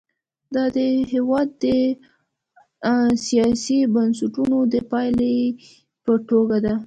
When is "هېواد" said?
1.13-1.47